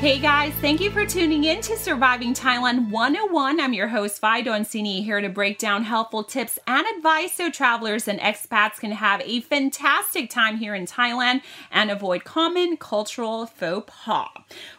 [0.00, 3.58] Hey guys, thank you for tuning in to Surviving Thailand 101.
[3.58, 8.06] I'm your host, Fido Donsini, here to break down helpful tips and advice so travelers
[8.06, 11.40] and expats can have a fantastic time here in Thailand
[11.72, 14.28] and avoid common cultural faux pas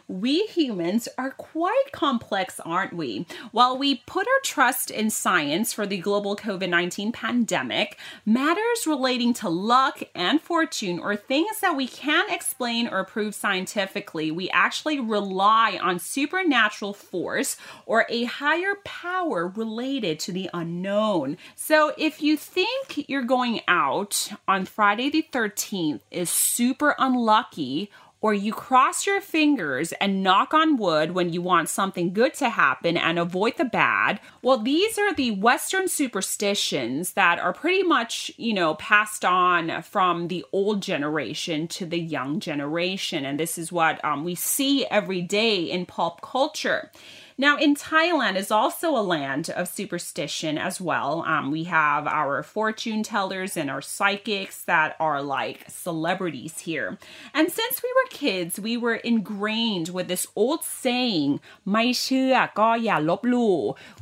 [0.08, 3.26] we humans are quite complex, aren't we?
[3.52, 9.34] While we put our trust in science for the global COVID 19 pandemic, matters relating
[9.34, 14.98] to luck and fortune, or things that we can't explain or prove scientifically, we actually
[15.08, 21.36] rely on supernatural force or a higher power related to the unknown.
[21.54, 28.34] So if you think you're going out on Friday the 13th is super unlucky, or
[28.34, 32.96] you cross your fingers and knock on wood when you want something good to happen
[32.96, 34.20] and avoid the bad.
[34.42, 40.28] Well, these are the Western superstitions that are pretty much, you know, passed on from
[40.28, 43.24] the old generation to the young generation.
[43.24, 46.90] And this is what um, we see every day in pulp culture.
[47.37, 51.23] Now, in Thailand is also a land of superstition as well.
[51.25, 56.97] Um, we have our fortune tellers and our psychics that are like celebrities here.
[57.33, 61.39] And since we were kids, we were ingrained with this old saying,
[61.71, 63.57] ไม่เชื่อก็อย่าลบหลู่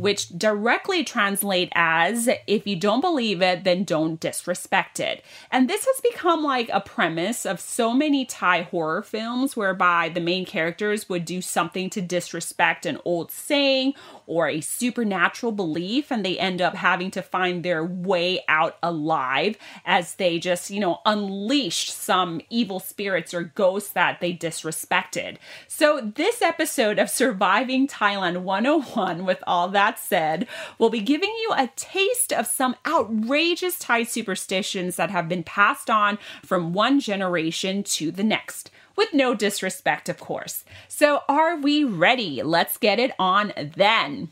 [0.06, 5.23] which directly translate as, if you don't believe it, then don't disrespect it.
[5.54, 10.20] And this has become like a premise of so many Thai horror films whereby the
[10.20, 13.95] main characters would do something to disrespect an old saying
[14.27, 19.57] or a supernatural belief, and they end up having to find their way out alive
[19.85, 25.36] as they just, you know, unleashed some evil spirits or ghosts that they disrespected.
[25.69, 30.47] So, this episode of Surviving Thailand 101, with all that said,
[30.79, 35.91] will be giving you a taste of some outrageous Thai superstitions that have been passed
[35.91, 40.64] on from one generation to the next with no disrespect, of course.
[40.89, 42.42] So, are we ready?
[42.42, 44.30] Let's get it on then.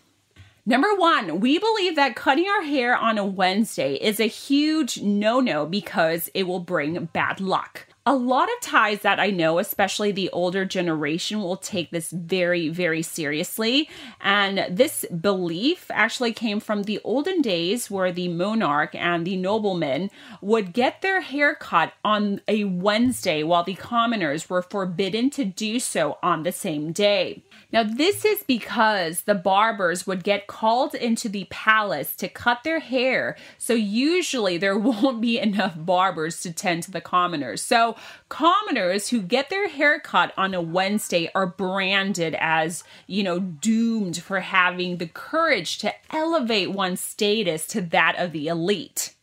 [0.66, 5.40] Number one, we believe that cutting our hair on a Wednesday is a huge no
[5.40, 10.12] no because it will bring bad luck a lot of Thais that I know, especially
[10.12, 13.88] the older generation, will take this very, very seriously.
[14.20, 20.10] And this belief actually came from the olden days where the monarch and the noblemen
[20.42, 25.80] would get their hair cut on a Wednesday while the commoners were forbidden to do
[25.80, 27.42] so on the same day.
[27.74, 32.78] Now, this is because the barbers would get called into the palace to cut their
[32.78, 37.62] hair, so usually there won't be enough barbers to tend to the commoners.
[37.62, 37.96] So,
[38.28, 44.22] commoners who get their hair cut on a Wednesday are branded as, you know, doomed
[44.22, 49.16] for having the courage to elevate one's status to that of the elite.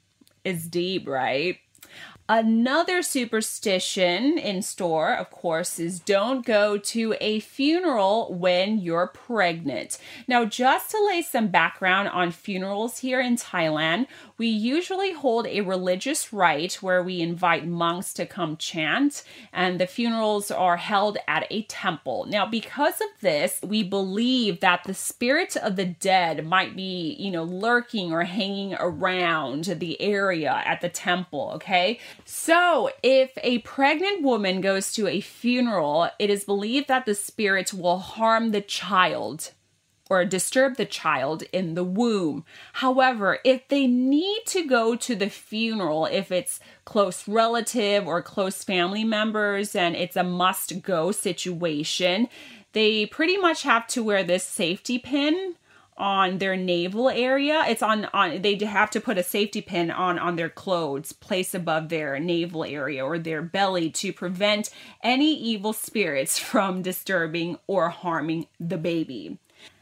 [0.44, 1.58] Is deep, right?
[2.34, 9.98] Another superstition in store, of course, is don't go to a funeral when you're pregnant.
[10.30, 15.60] Now, just to lay some background on funerals here in Thailand, we usually hold a
[15.60, 21.46] religious rite where we invite monks to come chant, and the funerals are held at
[21.52, 22.28] a temple.
[22.30, 27.30] Now, because of this, we believe that the spirits of the dead might be, you
[27.30, 32.00] know, lurking or hanging around the area at the temple, okay?
[32.26, 37.74] So, if a pregnant woman goes to a funeral, it is believed that the spirits
[37.74, 39.52] will harm the child
[40.12, 42.44] or disturb the child in the womb.
[42.74, 48.62] However, if they need to go to the funeral, if it's close relative or close
[48.62, 52.28] family members and it's a must go situation,
[52.74, 55.56] they pretty much have to wear this safety pin
[55.98, 57.64] on their navel area.
[57.68, 61.54] It's on on they have to put a safety pin on on their clothes, place
[61.54, 64.70] above their navel area or their belly to prevent
[65.04, 69.38] any evil spirits from disturbing or harming the baby.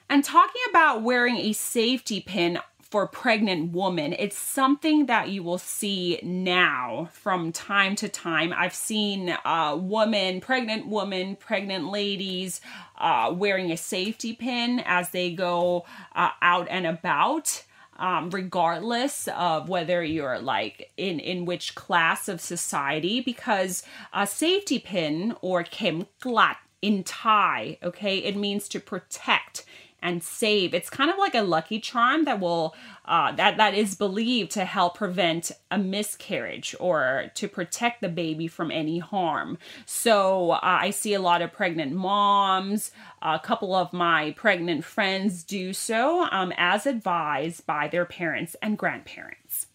[0.09, 5.59] And talking about wearing a safety pin for pregnant woman, it's something that you will
[5.59, 8.51] see now from time to time.
[8.55, 12.61] I've seen a woman, pregnant woman, pregnant ladies
[12.97, 17.63] uh, wearing a safety pin as they go uh, out and about.
[17.97, 23.83] Um, regardless of whether you're like in in which class of society, because
[24.13, 29.65] a safety pin or kem glat in Thai, okay, it means to protect
[30.01, 30.73] and save.
[30.73, 32.75] It's kind of like a lucky charm that will
[33.05, 38.47] uh, that that is believed to help prevent a miscarriage or to protect the baby
[38.47, 39.57] from any harm.
[39.85, 42.91] So uh, I see a lot of pregnant moms.
[43.21, 48.77] A couple of my pregnant friends do so um, as advised by their parents and
[48.77, 49.67] grandparents.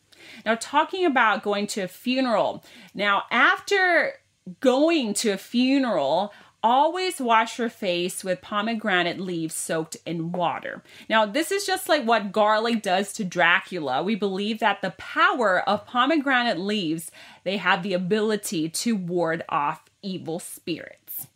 [0.44, 2.64] Now, talking about going to a funeral.
[2.94, 4.14] Now, after
[4.60, 6.32] going to a funeral,
[6.64, 10.82] always wash your face with pomegranate leaves soaked in water.
[11.10, 14.02] Now, this is just like what garlic does to Dracula.
[14.02, 17.12] We believe that the power of pomegranate leaves,
[17.44, 21.26] they have the ability to ward off evil spirits.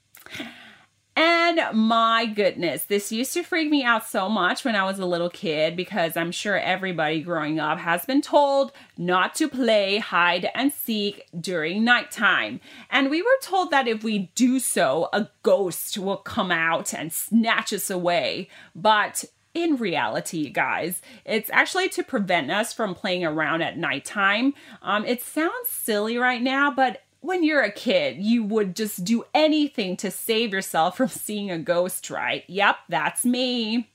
[1.20, 5.04] And my goodness, this used to freak me out so much when I was a
[5.04, 10.48] little kid because I'm sure everybody growing up has been told not to play hide
[10.54, 12.60] and seek during nighttime.
[12.88, 17.12] And we were told that if we do so, a ghost will come out and
[17.12, 18.48] snatch us away.
[18.76, 19.24] But
[19.54, 24.54] in reality, guys, it's actually to prevent us from playing around at nighttime.
[24.82, 29.24] Um, it sounds silly right now, but when you're a kid, you would just do
[29.34, 32.44] anything to save yourself from seeing a ghost, right?
[32.46, 33.90] Yep, that's me.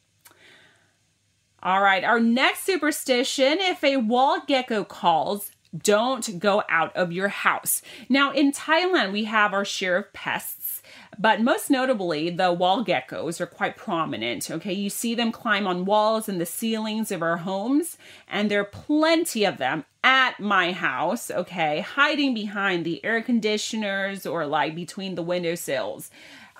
[1.62, 7.30] All right, our next superstition if a wall gecko calls, don't go out of your
[7.30, 7.81] house.
[8.10, 10.81] Now, in Thailand, we have our share of pests,
[11.18, 14.50] but most notably, the wall geckos are quite prominent.
[14.50, 17.98] Okay, you see them climb on walls and the ceilings of our homes,
[18.28, 24.26] and there are plenty of them at my house, okay, hiding behind the air conditioners
[24.26, 26.12] or like between the windowsills.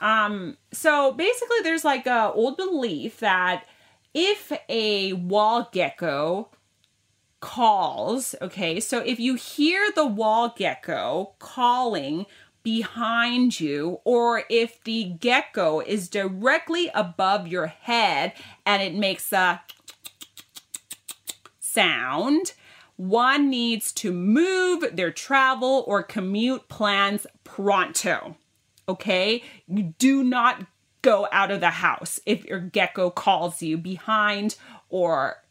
[0.02, 3.66] Um, so basically, there's like a old belief that
[4.14, 6.50] if a wall gecko
[7.44, 12.26] calls, okay, so if you hear the wall gecko calling
[12.64, 18.32] behind you, or if the gecko is directly above your head
[18.66, 19.62] and it makes a
[21.60, 22.54] sound,
[22.96, 28.38] one needs to move their travel or commute plans pronto.
[28.88, 29.44] Okay?
[29.68, 30.66] You do not
[31.02, 34.56] go out of the house if your gecko calls you behind
[34.88, 35.43] or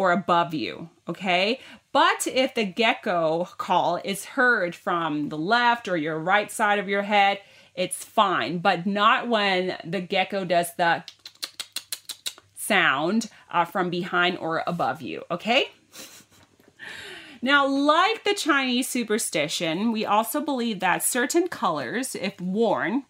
[0.00, 1.60] or above you, okay?
[1.92, 6.88] But if the gecko call is heard from the left or your right side of
[6.88, 7.38] your head,
[7.74, 11.04] it's fine, but not when the gecko does the
[12.54, 15.66] sound uh, from behind or above you, okay?
[17.42, 23.04] Now, like the Chinese superstition, we also believe that certain colors, if worn,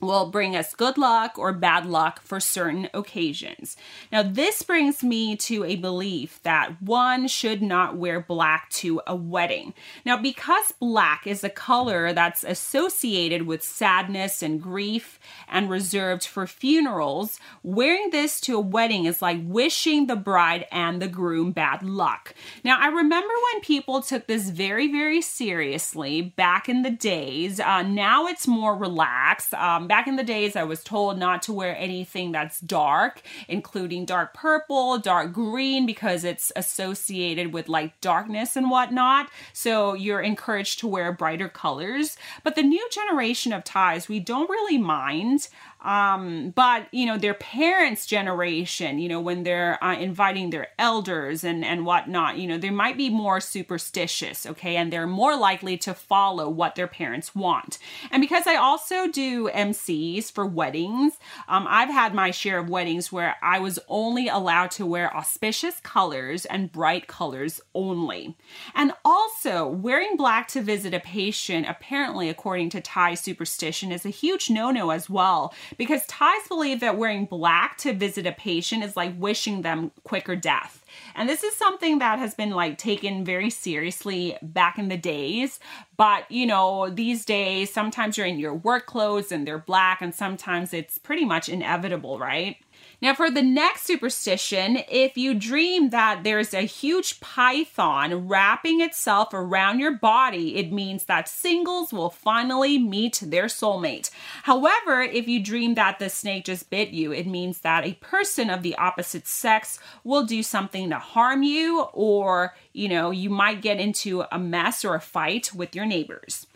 [0.00, 3.76] will bring us good luck or bad luck for certain occasions.
[4.12, 9.16] Now, this brings me to a belief that one should not wear black to a
[9.16, 9.74] wedding.
[10.04, 15.18] Now, because black is a color that's associated with sadness and grief
[15.48, 21.02] and reserved for funerals, wearing this to a wedding is like wishing the bride and
[21.02, 22.34] the groom bad luck.
[22.62, 27.58] Now, I remember when people took this very, very seriously back in the days.
[27.58, 29.54] Uh, now it's more relaxed.
[29.54, 34.04] Um, back in the days, I was told not to wear anything that's dark, including
[34.04, 39.30] dark purple, dark green, because it's associated with like darkness and whatnot.
[39.52, 42.16] So you're encouraged to wear brighter colors.
[42.44, 45.48] But the new generation of Thais, we don't really mind
[45.80, 51.44] um, but you know, their parents' generation, you know, when they're uh, inviting their elders
[51.44, 55.78] and and whatnot, you know, they might be more superstitious, okay, and they're more likely
[55.78, 57.78] to follow what their parents want.
[58.10, 63.12] And because I also do MCs for weddings, um, I've had my share of weddings
[63.12, 68.36] where I was only allowed to wear auspicious colors and bright colors only.
[68.74, 74.10] And also, wearing black to visit a patient, apparently, according to Thai superstition, is a
[74.10, 78.96] huge no-no as well because Thais believe that wearing black to visit a patient is
[78.96, 80.84] like wishing them quicker death.
[81.14, 85.60] And this is something that has been like taken very seriously back in the days.
[85.96, 90.14] But, you know, these days, sometimes you're in your work clothes and they're black, and
[90.14, 92.56] sometimes it's pretty much inevitable, right?
[93.00, 99.28] Now, for the next superstition, if you dream that there's a huge python wrapping itself
[99.32, 104.10] around your body, it means that singles will finally meet their soulmate.
[104.42, 108.50] However, if you dream that the snake just bit you, it means that a person
[108.50, 113.62] of the opposite sex will do something to harm you, or, you know, you might
[113.62, 116.48] get into a mess or a fight with your neighbors.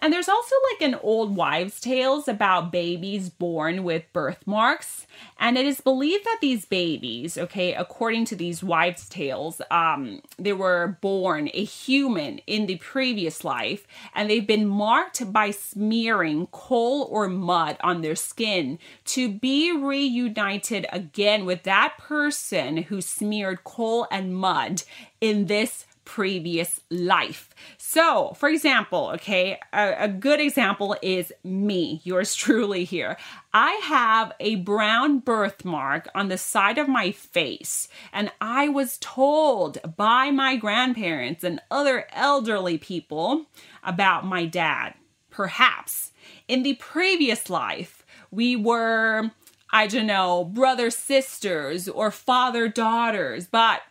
[0.00, 5.06] And there's also like an old wives' tales about babies born with birthmarks.
[5.40, 10.52] And it is believed that these babies, okay, according to these wives' tales, um, they
[10.52, 17.08] were born a human in the previous life, and they've been marked by smearing coal
[17.10, 24.06] or mud on their skin to be reunited again with that person who smeared coal
[24.10, 24.82] and mud
[25.20, 27.50] in this previous life.
[27.76, 33.18] So, for example, okay, a, a, good example is me, yours truly here.
[33.52, 39.76] I have a brown birthmark on the side of my face, and I was told
[39.98, 43.44] by my grandparents and other elderly people
[43.84, 44.94] about my dad.
[45.28, 46.12] Perhaps
[46.48, 49.30] in the previous life, we were
[49.70, 53.82] I don't know, brother sisters or father daughters, but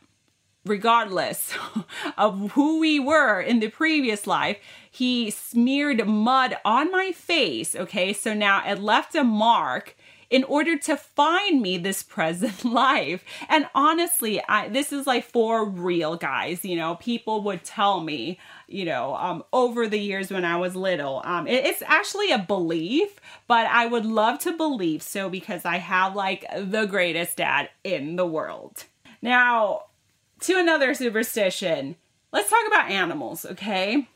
[0.68, 1.54] regardless
[2.18, 4.58] of who we were in the previous life,
[4.90, 7.76] he smeared mud on my face.
[7.76, 9.96] Okay, so now it left a mark
[10.30, 13.24] in order to find me this present life.
[13.50, 16.66] And honestly, I, this is like for real, guys.
[16.66, 20.76] You know, people would tell me, you know, um, over the years when I was
[20.76, 21.22] little.
[21.24, 25.78] Um, it, it's actually a belief, but I would love to believe so because I
[25.78, 28.86] have like the greatest dad in the world.
[29.22, 29.84] Now,
[30.42, 31.96] to another superstition.
[32.32, 34.08] Let's talk about animals, okay?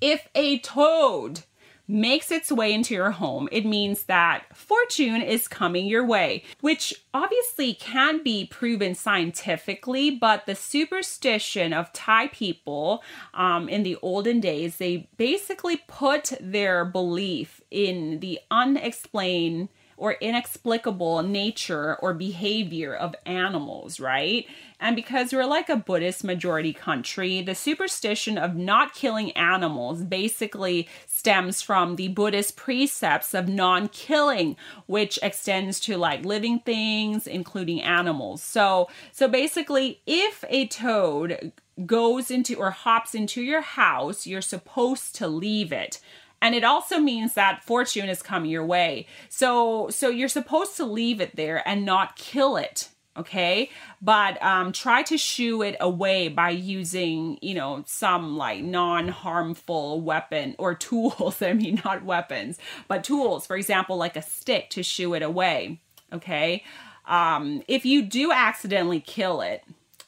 [0.00, 1.40] If a toad
[1.88, 6.94] makes its way into your home, it means that fortune is coming your way, which
[7.12, 13.02] obviously can be proven scientifically, but the superstition of Thai people
[13.34, 19.68] um, in the olden days, they basically put their belief in the unexplained
[20.02, 24.48] or inexplicable nature or behavior of animals, right?
[24.80, 30.88] And because we're like a Buddhist majority country, the superstition of not killing animals basically
[31.06, 34.56] stems from the Buddhist precepts of non killing,
[34.86, 38.42] which extends to like living things, including animals.
[38.42, 41.52] So, so basically, if a toad
[41.86, 46.00] goes into or hops into your house, you're supposed to leave it
[46.42, 49.06] and it also means that fortune is coming your way.
[49.30, 53.70] So so you're supposed to leave it there and not kill it okay?
[54.02, 60.56] But um try to shoo it away by using you know some like non-harmful weapon
[60.58, 61.40] or tools.
[61.40, 62.58] I mean not weapons
[62.88, 63.46] but tools.
[63.46, 65.80] For example like a stick to shoo it away
[66.12, 66.64] okay?
[67.06, 69.62] Um if you do accidentally kill it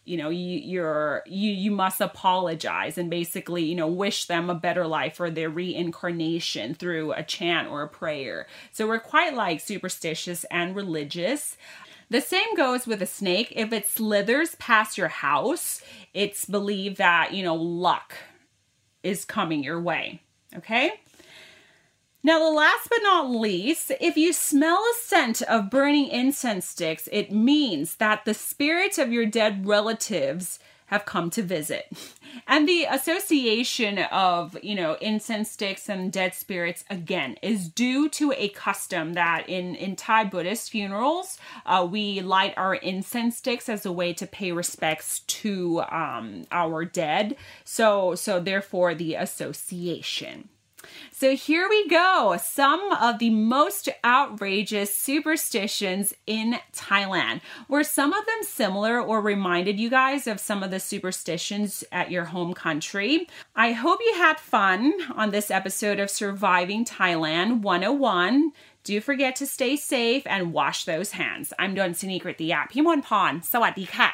[0.04, 4.54] you know you you're you you must apologize and basically you know wish them a
[4.54, 8.46] better life or their reincarnation through a chant or a prayer.
[8.72, 11.56] So we're quite like superstitious and religious.
[12.10, 13.52] The same goes with a snake.
[13.56, 15.82] If it slithers past your house
[16.14, 18.14] it's believed that you know luck
[19.02, 20.22] is coming your way
[20.56, 20.92] okay
[22.26, 27.06] now, the last but not least, if you smell a scent of burning incense sticks,
[27.12, 31.86] it means that the spirits of your dead relatives have come to visit.
[32.48, 38.32] And the association of, you know, incense sticks and dead spirits again is due to
[38.32, 43.86] a custom that in in Thai Buddhist funerals, uh, we light our incense sticks as
[43.86, 47.36] a way to pay respects to um, our dead.
[47.64, 50.48] So so therefore the association.
[51.10, 52.38] So here we go.
[52.42, 57.40] Some of the most outrageous superstitions in Thailand.
[57.68, 62.10] Were some of them similar or reminded you guys of some of the superstitions at
[62.10, 63.28] your home country?
[63.54, 68.52] I hope you had fun on this episode of Surviving Thailand 101.
[68.84, 71.52] Do forget to stay safe and wash those hands.
[71.58, 72.72] I'm Don Sinikrit the app.
[72.72, 73.40] Himon Pon.
[73.40, 74.12] Sawadee ka.